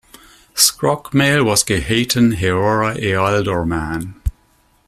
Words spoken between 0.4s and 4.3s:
Scrocmail was gehaten heora ealdormann.